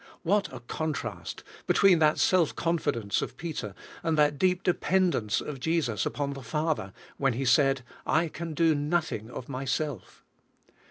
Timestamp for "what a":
0.23-0.61